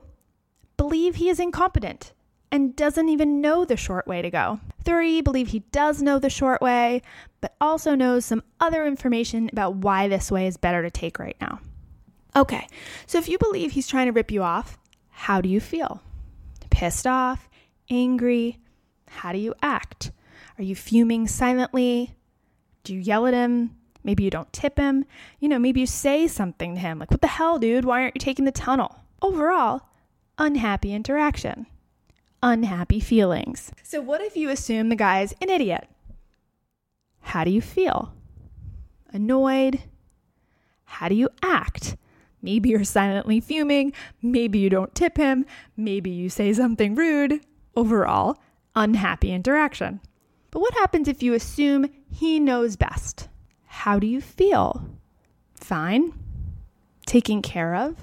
believe 0.77 1.15
he 1.15 1.27
is 1.27 1.39
incompetent 1.39 2.13
and 2.51 2.75
doesn't 2.75 3.09
even 3.09 3.41
know 3.41 3.65
the 3.65 3.75
short 3.75 4.07
way 4.07 4.21
to 4.21 4.29
go. 4.29 4.59
Three, 4.85 5.21
believe 5.21 5.49
he 5.49 5.59
does 5.71 6.01
know 6.01 6.19
the 6.19 6.29
short 6.29 6.61
way, 6.61 7.01
but 7.41 7.55
also 7.59 7.95
knows 7.95 8.25
some 8.25 8.43
other 8.59 8.85
information 8.85 9.49
about 9.51 9.75
why 9.75 10.07
this 10.07 10.31
way 10.31 10.47
is 10.47 10.55
better 10.55 10.81
to 10.83 10.91
take 10.91 11.19
right 11.19 11.35
now. 11.41 11.59
Okay, 12.35 12.67
so 13.07 13.17
if 13.17 13.27
you 13.27 13.37
believe 13.37 13.71
he's 13.71 13.87
trying 13.87 14.05
to 14.05 14.11
rip 14.11 14.31
you 14.31 14.43
off, 14.43 14.77
how 15.09 15.41
do 15.41 15.49
you 15.49 15.59
feel? 15.59 16.01
Pissed 16.69 17.07
off? 17.07 17.49
Angry? 17.89 18.59
How 19.07 19.31
do 19.31 19.39
you 19.39 19.55
act? 19.61 20.11
Are 20.57 20.63
you 20.63 20.75
fuming 20.75 21.27
silently? 21.27 22.15
Do 22.83 22.93
you 22.93 22.99
yell 22.99 23.25
at 23.25 23.33
him? 23.33 23.75
Maybe 24.03 24.23
you 24.23 24.29
don't 24.29 24.51
tip 24.53 24.77
him. 24.77 25.05
You 25.39 25.49
know, 25.49 25.59
maybe 25.59 25.79
you 25.79 25.87
say 25.87 26.27
something 26.27 26.75
to 26.75 26.79
him 26.79 26.99
like, 26.99 27.11
What 27.11 27.21
the 27.21 27.27
hell, 27.27 27.57
dude? 27.57 27.85
Why 27.85 28.03
aren't 28.03 28.15
you 28.15 28.19
taking 28.19 28.45
the 28.45 28.51
tunnel? 28.51 28.95
Overall, 29.21 29.81
unhappy 30.37 30.93
interaction, 30.93 31.67
unhappy 32.41 32.99
feelings. 32.99 33.71
So, 33.83 34.01
what 34.01 34.21
if 34.21 34.37
you 34.37 34.49
assume 34.49 34.89
the 34.89 34.95
guy's 34.95 35.33
an 35.41 35.49
idiot? 35.49 35.87
How 37.21 37.43
do 37.43 37.51
you 37.51 37.61
feel? 37.61 38.13
Annoyed? 39.11 39.81
How 40.85 41.09
do 41.09 41.15
you 41.15 41.29
act? 41.43 41.97
Maybe 42.41 42.69
you're 42.69 42.83
silently 42.83 43.39
fuming. 43.39 43.93
Maybe 44.21 44.59
you 44.59 44.69
don't 44.69 44.95
tip 44.95 45.17
him. 45.17 45.45
Maybe 45.75 46.09
you 46.09 46.29
say 46.29 46.53
something 46.53 46.95
rude. 46.95 47.41
Overall, 47.75 48.37
unhappy 48.75 49.31
interaction. 49.31 49.99
But 50.51 50.61
what 50.61 50.73
happens 50.75 51.07
if 51.07 51.21
you 51.21 51.33
assume 51.33 51.87
he 52.09 52.39
knows 52.39 52.75
best? 52.75 53.27
How 53.65 53.99
do 53.99 54.07
you 54.07 54.21
feel? 54.21 54.89
Fine? 55.55 56.13
Taken 57.05 57.41
care 57.41 57.75
of? 57.75 57.95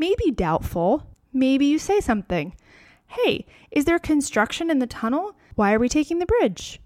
Maybe 0.00 0.30
doubtful. 0.30 1.06
Maybe 1.32 1.66
you 1.66 1.78
say 1.78 2.00
something. 2.00 2.56
Hey, 3.06 3.46
is 3.70 3.84
there 3.84 3.98
construction 3.98 4.70
in 4.70 4.78
the 4.78 4.86
tunnel? 4.86 5.36
Why 5.54 5.74
are 5.74 5.78
we 5.78 5.88
taking 5.88 6.18
the 6.18 6.26
bridge? 6.26 6.80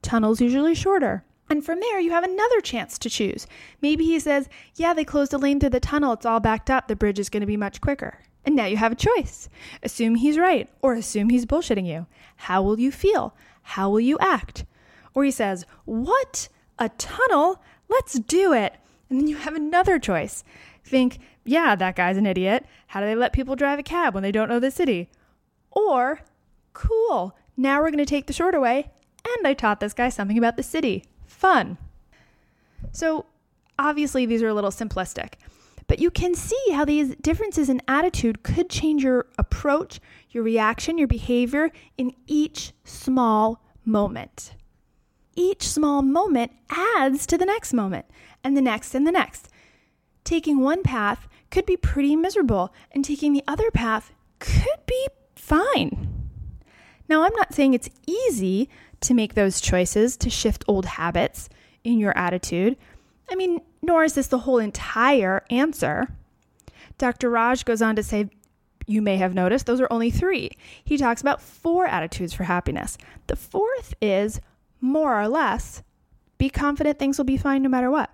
Tunnel's 0.00 0.40
usually 0.40 0.74
shorter. 0.74 1.24
And 1.50 1.64
from 1.64 1.80
there, 1.80 2.00
you 2.00 2.12
have 2.12 2.24
another 2.24 2.60
chance 2.60 2.96
to 2.98 3.10
choose. 3.10 3.46
Maybe 3.82 4.04
he 4.04 4.18
says, 4.18 4.48
Yeah, 4.76 4.94
they 4.94 5.04
closed 5.04 5.34
a 5.34 5.38
lane 5.38 5.60
through 5.60 5.70
the 5.70 5.80
tunnel. 5.80 6.12
It's 6.12 6.24
all 6.24 6.40
backed 6.40 6.70
up. 6.70 6.88
The 6.88 6.96
bridge 6.96 7.18
is 7.18 7.28
going 7.28 7.42
to 7.42 7.46
be 7.46 7.56
much 7.56 7.80
quicker. 7.80 8.18
And 8.46 8.54
now 8.54 8.66
you 8.66 8.76
have 8.76 8.92
a 8.92 8.96
choice. 8.96 9.48
Assume 9.82 10.14
he's 10.14 10.38
right 10.38 10.70
or 10.80 10.94
assume 10.94 11.30
he's 11.30 11.46
bullshitting 11.46 11.86
you. 11.86 12.06
How 12.36 12.62
will 12.62 12.78
you 12.78 12.92
feel? 12.92 13.34
How 13.62 13.90
will 13.90 14.00
you 14.00 14.16
act? 14.20 14.64
Or 15.12 15.24
he 15.24 15.30
says, 15.30 15.66
What? 15.84 16.48
A 16.78 16.88
tunnel? 16.90 17.62
Let's 17.88 18.18
do 18.18 18.52
it. 18.52 18.74
And 19.10 19.20
then 19.20 19.28
you 19.28 19.36
have 19.36 19.54
another 19.54 19.98
choice. 19.98 20.44
Think, 20.82 21.18
yeah, 21.44 21.74
that 21.76 21.96
guy's 21.96 22.16
an 22.16 22.26
idiot. 22.26 22.64
How 22.88 23.00
do 23.00 23.06
they 23.06 23.14
let 23.14 23.32
people 23.32 23.56
drive 23.56 23.78
a 23.78 23.82
cab 23.82 24.14
when 24.14 24.22
they 24.22 24.32
don't 24.32 24.48
know 24.48 24.60
the 24.60 24.70
city? 24.70 25.10
Or, 25.70 26.20
cool, 26.72 27.36
now 27.56 27.80
we're 27.80 27.90
going 27.90 27.98
to 27.98 28.06
take 28.06 28.26
the 28.26 28.32
shorter 28.32 28.60
way, 28.60 28.90
and 29.24 29.46
I 29.46 29.54
taught 29.54 29.80
this 29.80 29.94
guy 29.94 30.08
something 30.08 30.38
about 30.38 30.56
the 30.56 30.62
city. 30.62 31.04
Fun. 31.26 31.78
So, 32.92 33.26
obviously, 33.78 34.26
these 34.26 34.42
are 34.42 34.48
a 34.48 34.54
little 34.54 34.70
simplistic, 34.70 35.34
but 35.86 35.98
you 35.98 36.10
can 36.10 36.34
see 36.34 36.70
how 36.72 36.84
these 36.84 37.14
differences 37.16 37.68
in 37.68 37.82
attitude 37.88 38.42
could 38.42 38.70
change 38.70 39.02
your 39.02 39.26
approach, 39.38 40.00
your 40.30 40.42
reaction, 40.44 40.98
your 40.98 41.08
behavior 41.08 41.70
in 41.98 42.12
each 42.26 42.72
small 42.84 43.62
moment. 43.84 44.54
Each 45.36 45.68
small 45.68 46.02
moment 46.02 46.52
adds 46.70 47.26
to 47.26 47.36
the 47.36 47.46
next 47.46 47.72
moment, 47.72 48.06
and 48.44 48.56
the 48.56 48.62
next, 48.62 48.94
and 48.94 49.06
the 49.06 49.12
next. 49.12 49.48
Taking 50.22 50.60
one 50.60 50.82
path 50.82 51.28
could 51.54 51.64
be 51.66 51.76
pretty 51.76 52.16
miserable, 52.16 52.74
and 52.90 53.04
taking 53.04 53.32
the 53.32 53.44
other 53.46 53.70
path 53.70 54.12
could 54.40 54.84
be 54.86 55.06
fine. 55.36 56.28
Now, 57.08 57.22
I'm 57.22 57.34
not 57.36 57.54
saying 57.54 57.74
it's 57.74 57.88
easy 58.08 58.68
to 59.02 59.14
make 59.14 59.34
those 59.34 59.60
choices 59.60 60.16
to 60.16 60.28
shift 60.28 60.64
old 60.66 60.84
habits 60.84 61.48
in 61.84 62.00
your 62.00 62.16
attitude. 62.18 62.76
I 63.30 63.36
mean, 63.36 63.60
nor 63.82 64.02
is 64.02 64.14
this 64.14 64.26
the 64.26 64.38
whole 64.38 64.58
entire 64.58 65.44
answer. 65.48 66.08
Dr. 66.98 67.30
Raj 67.30 67.64
goes 67.64 67.80
on 67.80 67.94
to 67.94 68.02
say, 68.02 68.30
you 68.88 69.00
may 69.00 69.16
have 69.18 69.32
noticed 69.32 69.66
those 69.66 69.80
are 69.80 69.92
only 69.92 70.10
three. 70.10 70.50
He 70.82 70.96
talks 70.96 71.20
about 71.20 71.40
four 71.40 71.86
attitudes 71.86 72.32
for 72.32 72.44
happiness. 72.44 72.98
The 73.28 73.36
fourth 73.36 73.94
is 74.02 74.40
more 74.80 75.20
or 75.20 75.28
less 75.28 75.84
be 76.36 76.50
confident 76.50 76.98
things 76.98 77.16
will 77.16 77.24
be 77.24 77.36
fine 77.36 77.62
no 77.62 77.68
matter 77.68 77.92
what. 77.92 78.10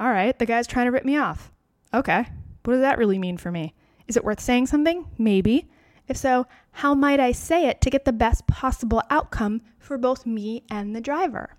All 0.00 0.10
right, 0.10 0.36
the 0.36 0.46
guy's 0.46 0.66
trying 0.66 0.86
to 0.86 0.92
rip 0.92 1.04
me 1.04 1.16
off. 1.16 1.52
Okay, 1.94 2.26
what 2.64 2.74
does 2.74 2.82
that 2.82 2.98
really 2.98 3.18
mean 3.18 3.36
for 3.36 3.50
me? 3.50 3.74
Is 4.06 4.16
it 4.16 4.24
worth 4.24 4.40
saying 4.40 4.66
something? 4.66 5.06
Maybe. 5.18 5.68
If 6.08 6.16
so, 6.16 6.46
how 6.72 6.94
might 6.94 7.20
I 7.20 7.32
say 7.32 7.68
it 7.68 7.80
to 7.82 7.90
get 7.90 8.04
the 8.04 8.12
best 8.12 8.46
possible 8.46 9.02
outcome 9.10 9.62
for 9.78 9.96
both 9.96 10.26
me 10.26 10.64
and 10.70 10.94
the 10.94 11.00
driver? 11.00 11.56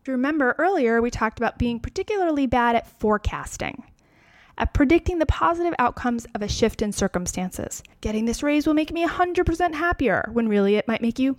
If 0.00 0.08
you 0.08 0.12
remember 0.12 0.56
earlier, 0.58 1.00
we 1.00 1.12
talked 1.12 1.38
about 1.38 1.58
being 1.58 1.78
particularly 1.78 2.46
bad 2.46 2.74
at 2.74 2.88
forecasting, 2.98 3.84
at 4.58 4.74
predicting 4.74 5.20
the 5.20 5.26
positive 5.26 5.74
outcomes 5.78 6.26
of 6.34 6.42
a 6.42 6.48
shift 6.48 6.82
in 6.82 6.90
circumstances. 6.90 7.84
Getting 8.00 8.24
this 8.24 8.42
raise 8.42 8.66
will 8.66 8.74
make 8.74 8.92
me 8.92 9.06
100% 9.06 9.74
happier, 9.74 10.28
when 10.32 10.48
really 10.48 10.74
it 10.74 10.88
might 10.88 11.02
make 11.02 11.20
you 11.20 11.36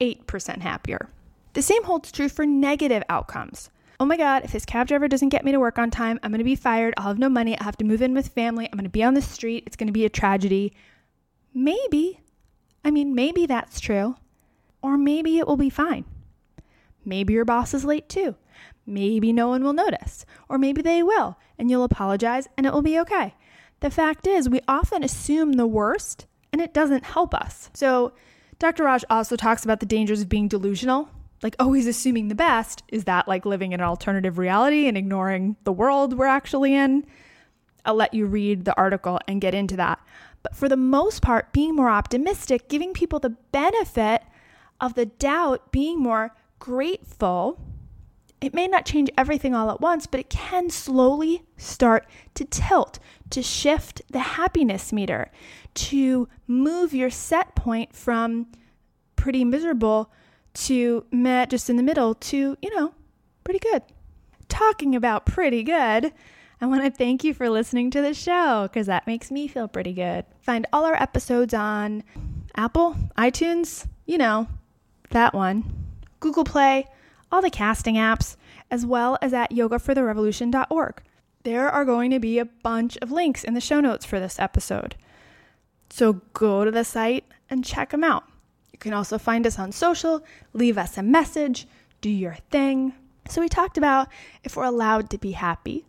8% 0.00 0.62
happier. 0.62 1.10
The 1.52 1.60
same 1.60 1.84
holds 1.84 2.10
true 2.10 2.30
for 2.30 2.46
negative 2.46 3.02
outcomes. 3.10 3.70
Oh 3.98 4.04
my 4.04 4.16
God, 4.16 4.44
if 4.44 4.52
this 4.52 4.66
cab 4.66 4.88
driver 4.88 5.08
doesn't 5.08 5.30
get 5.30 5.44
me 5.44 5.52
to 5.52 5.60
work 5.60 5.78
on 5.78 5.90
time, 5.90 6.18
I'm 6.22 6.30
gonna 6.30 6.44
be 6.44 6.54
fired. 6.54 6.92
I'll 6.96 7.08
have 7.08 7.18
no 7.18 7.30
money. 7.30 7.58
I'll 7.58 7.64
have 7.64 7.78
to 7.78 7.84
move 7.84 8.02
in 8.02 8.12
with 8.12 8.28
family. 8.28 8.68
I'm 8.70 8.76
gonna 8.76 8.90
be 8.90 9.02
on 9.02 9.14
the 9.14 9.22
street. 9.22 9.64
It's 9.66 9.76
gonna 9.76 9.92
be 9.92 10.04
a 10.04 10.10
tragedy. 10.10 10.74
Maybe. 11.54 12.20
I 12.84 12.90
mean, 12.90 13.14
maybe 13.14 13.46
that's 13.46 13.80
true. 13.80 14.16
Or 14.82 14.98
maybe 14.98 15.38
it 15.38 15.46
will 15.46 15.56
be 15.56 15.70
fine. 15.70 16.04
Maybe 17.04 17.32
your 17.32 17.44
boss 17.44 17.72
is 17.72 17.84
late 17.84 18.08
too. 18.08 18.34
Maybe 18.84 19.32
no 19.32 19.48
one 19.48 19.64
will 19.64 19.72
notice, 19.72 20.26
or 20.48 20.58
maybe 20.58 20.82
they 20.82 21.02
will, 21.02 21.38
and 21.58 21.70
you'll 21.70 21.82
apologize 21.84 22.48
and 22.56 22.66
it 22.66 22.72
will 22.72 22.82
be 22.82 22.98
okay. 23.00 23.34
The 23.80 23.90
fact 23.90 24.26
is, 24.26 24.48
we 24.48 24.60
often 24.68 25.02
assume 25.02 25.54
the 25.54 25.66
worst 25.66 26.26
and 26.52 26.60
it 26.60 26.72
doesn't 26.72 27.04
help 27.04 27.34
us. 27.34 27.70
So, 27.74 28.12
Dr. 28.58 28.84
Raj 28.84 29.04
also 29.10 29.36
talks 29.36 29.64
about 29.64 29.80
the 29.80 29.86
dangers 29.86 30.22
of 30.22 30.28
being 30.28 30.48
delusional, 30.48 31.10
like 31.42 31.56
oh, 31.58 31.66
always 31.66 31.86
assuming 31.86 32.28
the 32.28 32.34
best. 32.34 32.82
Is 32.88 33.04
that 33.04 33.28
like 33.28 33.44
living 33.44 33.72
in 33.72 33.80
an 33.80 33.86
alternative 33.86 34.38
reality 34.38 34.88
and 34.88 34.96
ignoring 34.96 35.56
the 35.64 35.72
world 35.72 36.16
we're 36.16 36.26
actually 36.26 36.74
in? 36.74 37.04
I'll 37.84 37.94
let 37.94 38.14
you 38.14 38.26
read 38.26 38.64
the 38.64 38.76
article 38.76 39.20
and 39.28 39.40
get 39.40 39.54
into 39.54 39.76
that. 39.76 40.00
But 40.42 40.56
for 40.56 40.68
the 40.68 40.76
most 40.76 41.22
part, 41.22 41.52
being 41.52 41.74
more 41.74 41.90
optimistic, 41.90 42.68
giving 42.68 42.92
people 42.92 43.18
the 43.18 43.36
benefit 43.52 44.22
of 44.80 44.94
the 44.94 45.06
doubt, 45.06 45.72
being 45.72 46.00
more 46.00 46.34
grateful, 46.58 47.60
it 48.40 48.54
may 48.54 48.66
not 48.66 48.84
change 48.84 49.10
everything 49.16 49.54
all 49.54 49.70
at 49.70 49.80
once, 49.80 50.06
but 50.06 50.20
it 50.20 50.30
can 50.30 50.68
slowly 50.70 51.44
start 51.56 52.06
to 52.34 52.44
tilt, 52.44 52.98
to 53.30 53.42
shift 53.42 54.02
the 54.10 54.20
happiness 54.20 54.92
meter, 54.92 55.30
to 55.74 56.28
move 56.46 56.92
your 56.94 57.10
set 57.10 57.54
point 57.54 57.94
from 57.94 58.46
pretty 59.16 59.44
miserable 59.44 60.12
to 60.56 61.04
met 61.10 61.50
just 61.50 61.70
in 61.70 61.76
the 61.76 61.82
middle, 61.82 62.14
to, 62.14 62.56
you 62.60 62.74
know, 62.74 62.94
pretty 63.44 63.60
good. 63.60 63.82
Talking 64.48 64.94
about 64.94 65.26
pretty 65.26 65.62
good, 65.62 66.12
I 66.60 66.66
want 66.66 66.84
to 66.84 66.90
thank 66.90 67.24
you 67.24 67.34
for 67.34 67.50
listening 67.50 67.90
to 67.90 68.00
the 68.00 68.14
show 68.14 68.62
because 68.62 68.86
that 68.86 69.06
makes 69.06 69.30
me 69.30 69.46
feel 69.46 69.68
pretty 69.68 69.92
good. 69.92 70.24
Find 70.40 70.66
all 70.72 70.84
our 70.84 70.94
episodes 70.94 71.52
on 71.52 72.02
Apple, 72.56 72.96
iTunes, 73.18 73.86
you 74.06 74.16
know, 74.16 74.48
that 75.10 75.34
one. 75.34 75.64
Google 76.20 76.44
Play, 76.44 76.86
all 77.30 77.42
the 77.42 77.50
casting 77.50 77.96
apps, 77.96 78.36
as 78.70 78.86
well 78.86 79.18
as 79.20 79.34
at 79.34 79.50
yogafortherevolution.org. 79.50 81.02
There 81.42 81.68
are 81.68 81.84
going 81.84 82.10
to 82.10 82.18
be 82.18 82.38
a 82.38 82.46
bunch 82.46 82.96
of 83.02 83.12
links 83.12 83.44
in 83.44 83.54
the 83.54 83.60
show 83.60 83.80
notes 83.80 84.06
for 84.06 84.18
this 84.18 84.38
episode. 84.38 84.96
So 85.90 86.22
go 86.32 86.64
to 86.64 86.70
the 86.70 86.84
site 86.84 87.24
and 87.50 87.64
check 87.64 87.90
them 87.90 88.02
out. 88.02 88.24
You 88.76 88.78
can 88.78 88.92
also 88.92 89.16
find 89.16 89.46
us 89.46 89.58
on 89.58 89.72
social, 89.72 90.22
leave 90.52 90.76
us 90.76 90.98
a 90.98 91.02
message, 91.02 91.66
do 92.02 92.10
your 92.10 92.36
thing. 92.50 92.92
So, 93.26 93.40
we 93.40 93.48
talked 93.48 93.78
about 93.78 94.08
if 94.44 94.54
we're 94.54 94.64
allowed 94.64 95.08
to 95.10 95.18
be 95.18 95.32
happy. 95.32 95.86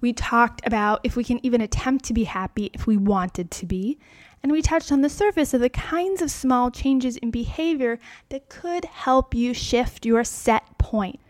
We 0.00 0.12
talked 0.12 0.66
about 0.66 1.00
if 1.04 1.14
we 1.14 1.22
can 1.22 1.38
even 1.46 1.60
attempt 1.60 2.04
to 2.06 2.12
be 2.12 2.24
happy 2.24 2.70
if 2.74 2.88
we 2.88 2.96
wanted 2.96 3.52
to 3.52 3.66
be 3.66 3.98
and 4.42 4.52
we 4.52 4.62
touched 4.62 4.92
on 4.92 5.00
the 5.00 5.08
surface 5.08 5.54
of 5.54 5.60
the 5.60 5.68
kinds 5.68 6.22
of 6.22 6.30
small 6.30 6.72
changes 6.72 7.16
in 7.16 7.30
behavior 7.30 7.98
that 8.30 8.48
could 8.48 8.84
help 8.86 9.34
you 9.34 9.54
shift 9.54 10.04
your 10.04 10.24
set 10.24 10.78
point. 10.78 11.20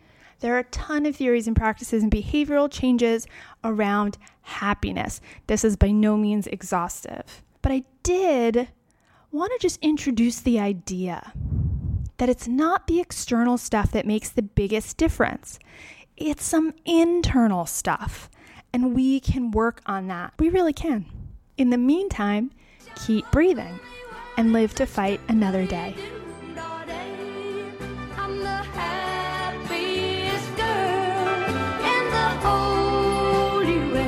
There 0.41 0.55
are 0.55 0.61
a 0.61 0.65
ton 0.65 1.05
of 1.07 1.17
theories 1.17 1.47
and 1.47 1.57
practices 1.57 2.03
and 2.03 2.13
behavioral 2.13 2.71
changes 2.71 3.27
around 3.65 4.19
happiness. 4.43 5.21
This 5.47 5.65
is 5.65 5.77
by 5.77 5.91
no 5.91 6.17
means 6.17 6.47
exhaustive. 6.47 7.43
But 7.61 7.73
I 7.73 7.83
did 8.03 8.69
want 9.31 9.53
to 9.53 9.59
just 9.59 9.79
introduce 9.83 10.41
the 10.41 10.59
idea 10.59 11.33
that 12.17 12.29
it's 12.29 12.49
not 12.49 12.87
the 12.87 13.01
external 13.01 13.59
stuff 13.59 13.93
that 13.93 14.07
makes 14.07 14.29
the 14.29 14.43
biggest 14.43 14.97
difference, 14.97 15.59
it's 16.17 16.45
some 16.45 16.75
internal 16.85 17.67
stuff. 17.67 18.29
And 18.73 18.95
we 18.95 19.21
can 19.21 19.51
work 19.51 19.81
on 19.87 20.09
that. 20.09 20.35
We 20.39 20.51
really 20.51 20.73
can. 20.73 21.07
In 21.57 21.71
the 21.71 21.79
meantime, 21.79 22.51
keep 23.07 23.31
breathing, 23.31 23.81
and 24.37 24.53
live 24.53 24.75
to 24.75 24.87
fight 24.87 25.21
another 25.29 25.67
day. 25.67 25.95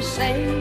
Shine 0.01 0.60